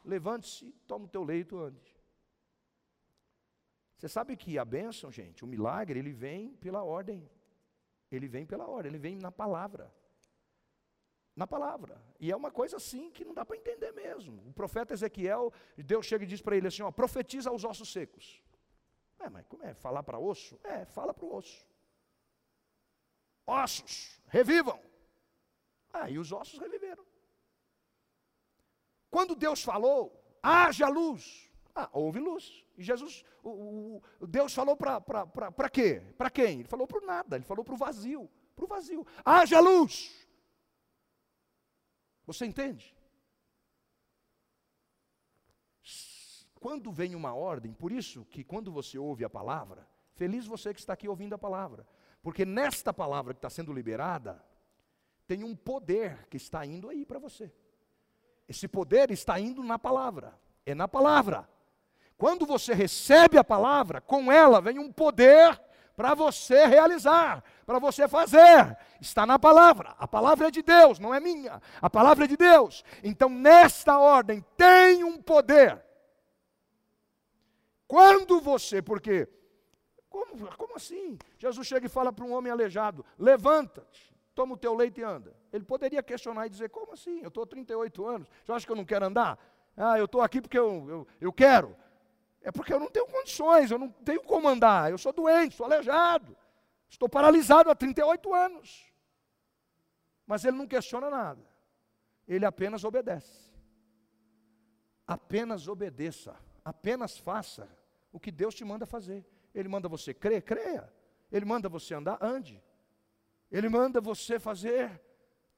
[0.04, 1.96] levante-se, toma o teu leito, ande.
[3.96, 7.28] Você sabe que a bênção, gente, o milagre, ele vem pela ordem.
[8.10, 9.90] Ele vem pela ordem, ele vem na palavra.
[11.34, 11.98] Na palavra.
[12.20, 14.46] E é uma coisa assim que não dá para entender mesmo.
[14.46, 18.42] O profeta Ezequiel, Deus chega e diz para ele assim: ó, profetiza aos ossos secos.
[19.18, 19.72] É, mas como é?
[19.72, 20.60] Falar para osso?
[20.62, 21.66] É, fala para o osso.
[23.46, 24.78] Ossos, revivam.
[25.94, 27.04] Ah, e os ossos reviveram.
[29.08, 30.00] Quando Deus falou,
[30.42, 31.48] haja luz.
[31.72, 32.66] Ah, houve luz.
[32.76, 36.02] E Jesus, o, o Deus falou para quê?
[36.18, 36.60] Para quem?
[36.60, 38.28] Ele falou para o nada, ele falou para o vazio.
[38.56, 39.06] Para o vazio.
[39.24, 40.26] Haja luz.
[42.26, 42.92] Você entende?
[46.54, 50.80] Quando vem uma ordem, por isso que quando você ouve a palavra, feliz você que
[50.80, 51.86] está aqui ouvindo a palavra,
[52.20, 54.44] porque nesta palavra que está sendo liberada,
[55.26, 57.52] tem um poder que está indo aí para você.
[58.48, 60.38] Esse poder está indo na palavra.
[60.66, 61.48] É na palavra.
[62.16, 65.60] Quando você recebe a palavra, com ela vem um poder
[65.96, 68.76] para você realizar, para você fazer.
[69.00, 69.94] Está na palavra.
[69.98, 71.60] A palavra é de Deus, não é minha.
[71.80, 72.84] A palavra é de Deus.
[73.02, 75.82] Então, nesta ordem, tem um poder.
[77.86, 79.28] Quando você, porque,
[80.08, 81.18] como, como assim?
[81.38, 85.34] Jesus chega e fala para um homem aleijado: levanta-te, toma o teu leite e anda.
[85.52, 87.20] Ele poderia questionar e dizer: como assim?
[87.20, 89.38] Eu estou 38 anos, você acha que eu não quero andar?
[89.76, 91.76] Ah, eu estou aqui porque eu, eu, eu quero.
[92.42, 95.64] É porque eu não tenho condições, eu não tenho como andar, eu sou doente, sou
[95.64, 96.36] aleijado,
[96.88, 98.92] estou paralisado há 38 anos.
[100.26, 101.42] Mas ele não questiona nada,
[102.28, 103.44] ele apenas obedece.
[105.06, 107.68] Apenas obedeça, apenas faça
[108.10, 109.24] o que Deus te manda fazer.
[109.54, 110.90] Ele manda você crer, creia.
[111.30, 112.62] Ele manda você andar, ande.
[113.54, 115.00] Ele manda você fazer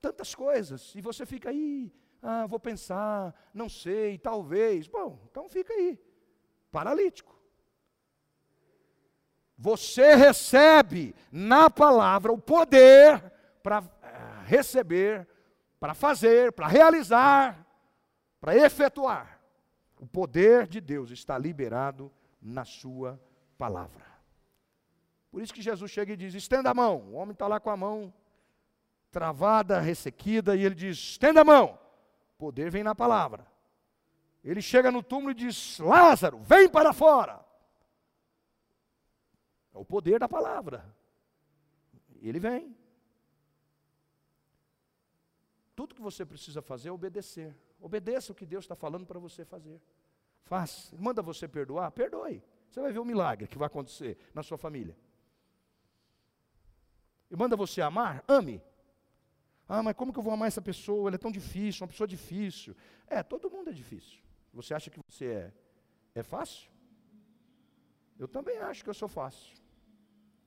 [0.03, 1.91] tantas coisas, e você fica aí,
[2.21, 4.87] ah, vou pensar, não sei, talvez.
[4.87, 5.99] Bom, então fica aí
[6.71, 7.35] paralítico.
[9.57, 13.33] Você recebe na palavra o poder
[13.63, 15.27] para eh, receber,
[15.81, 17.67] para fazer, para realizar,
[18.39, 19.41] para efetuar.
[19.99, 23.19] O poder de Deus está liberado na sua
[23.57, 24.06] palavra.
[25.37, 27.11] Por isso que Jesus chega e diz: estenda a mão.
[27.11, 28.11] O homem está lá com a mão
[29.11, 31.79] travada, ressequida, e ele diz: estenda a mão.
[32.39, 33.47] Poder vem na palavra.
[34.43, 37.45] Ele chega no túmulo e diz: Lázaro, vem para fora.
[39.75, 40.91] É o poder da palavra.
[42.23, 42.75] Ele vem.
[45.75, 47.55] Tudo que você precisa fazer é obedecer.
[47.79, 49.83] Obedeça o que Deus está falando para você fazer.
[50.45, 50.97] Faça.
[50.97, 52.43] Manda você perdoar, perdoe.
[52.71, 54.97] Você vai ver o milagre que vai acontecer na sua família.
[57.31, 58.63] E manda você amar, ame.
[59.69, 61.09] Ah, mas como que eu vou amar essa pessoa?
[61.09, 62.77] Ela é tão difícil, uma pessoa difícil.
[63.07, 64.21] É, todo mundo é difícil.
[64.53, 65.53] Você acha que você é,
[66.15, 66.71] é fácil?
[68.19, 69.57] Eu também acho que eu sou fácil.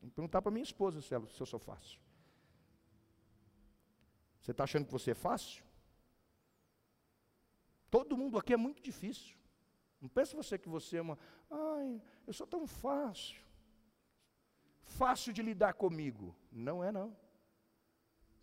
[0.02, 2.00] Vou perguntar para minha esposa se, ela, se eu sou fácil.
[4.42, 5.64] Você está achando que você é fácil?
[7.92, 9.36] Todo mundo aqui é muito difícil.
[10.00, 11.20] Não pense você que você é uma.
[11.52, 13.42] Ai, eu sou tão fácil.
[14.98, 16.36] Fácil de lidar comigo.
[16.52, 17.16] Não é, não.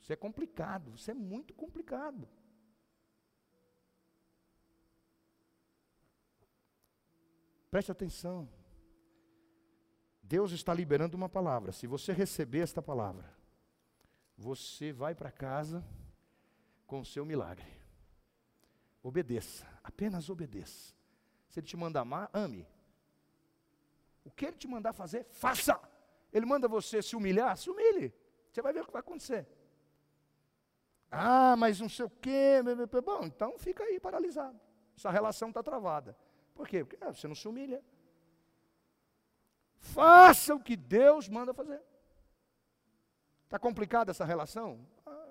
[0.00, 0.96] Você é complicado.
[0.96, 2.28] Você é muito complicado.
[7.70, 8.48] Preste atenção.
[10.22, 11.72] Deus está liberando uma palavra.
[11.72, 13.32] Se você receber esta palavra,
[14.36, 15.84] você vai para casa
[16.86, 17.70] com o seu milagre.
[19.02, 20.94] Obedeça, apenas obedeça.
[21.48, 22.66] Se ele te mandar amar, ame.
[24.24, 25.80] O que ele te mandar fazer, faça.
[26.32, 28.12] Ele manda você se humilhar, se humilhe.
[28.52, 29.46] Você vai ver o que vai acontecer.
[31.10, 32.60] Ah, mas não sei o quê.
[33.04, 34.60] Bom, então fica aí paralisado.
[34.96, 36.16] Essa relação está travada.
[36.54, 36.84] Por quê?
[36.84, 37.82] Porque ah, você não se humilha.
[39.78, 41.82] Faça o que Deus manda fazer.
[43.44, 44.84] Está complicada essa relação?
[45.04, 45.28] Ah,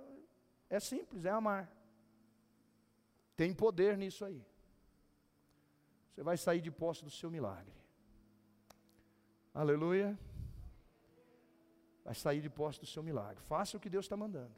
[0.70, 1.70] é simples, é amar.
[3.36, 4.42] Tem poder nisso aí.
[6.14, 7.74] Você vai sair de posse do seu milagre.
[9.54, 10.18] Aleluia.
[12.06, 13.44] Vai sair de posse do seu milagre.
[13.44, 14.56] Faça o que Deus está mandando.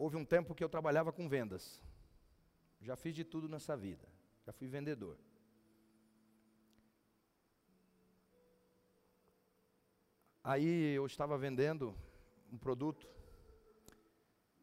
[0.00, 1.82] houve um tempo que eu trabalhava com vendas.
[2.80, 4.08] Já fiz de tudo nessa vida.
[4.46, 5.18] Já fui vendedor.
[10.42, 11.94] Aí eu estava vendendo
[12.50, 13.06] um produto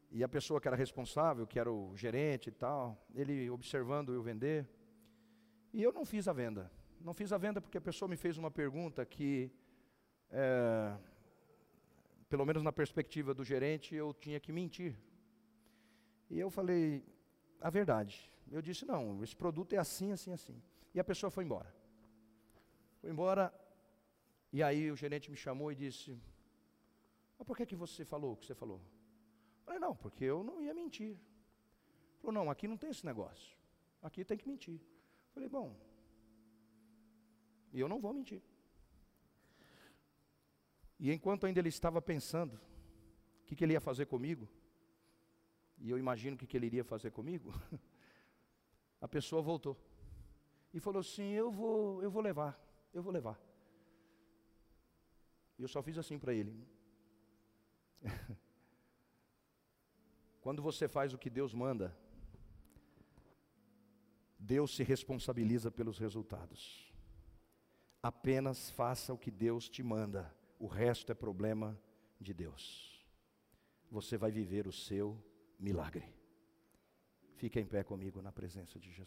[0.09, 4.23] e a pessoa que era responsável, que era o gerente e tal, ele observando eu
[4.23, 4.67] vender,
[5.73, 6.71] e eu não fiz a venda.
[7.01, 9.51] Não fiz a venda porque a pessoa me fez uma pergunta que,
[10.31, 10.95] é,
[12.29, 14.95] pelo menos na perspectiva do gerente, eu tinha que mentir
[16.29, 17.03] e eu falei
[17.61, 18.31] a verdade.
[18.51, 20.61] Eu disse: não, esse produto é assim, assim, assim.
[20.93, 21.73] E a pessoa foi embora.
[23.01, 23.53] Foi embora.
[24.51, 26.17] E aí o gerente me chamou e disse:
[27.37, 28.79] Mas por que, que você falou o que você falou?
[28.79, 31.11] Eu falei: Não, porque eu não ia mentir.
[31.11, 33.55] Ele falou: Não, aqui não tem esse negócio.
[34.01, 34.79] Aqui tem que mentir.
[35.37, 35.75] Falei: Bom,
[37.71, 38.41] e eu não vou mentir.
[40.99, 44.49] E enquanto ainda ele estava pensando o que, que ele ia fazer comigo,
[45.77, 47.53] e eu imagino o que, que ele iria fazer comigo,
[48.99, 49.77] a pessoa voltou
[50.73, 52.59] e falou assim: Eu vou, eu vou levar,
[52.91, 53.39] eu vou levar.
[55.59, 56.67] E eu só fiz assim para ele.
[60.41, 61.95] Quando você faz o que Deus manda,
[64.39, 66.93] Deus se responsabiliza pelos resultados.
[68.01, 71.79] Apenas faça o que Deus te manda, o resto é problema
[72.19, 73.05] de Deus.
[73.89, 75.17] Você vai viver o seu
[75.59, 76.13] milagre.
[77.35, 79.05] Fique em pé comigo na presença de Jesus.